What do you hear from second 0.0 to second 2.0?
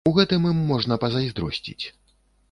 У гэтым ім можна пазайздросціць.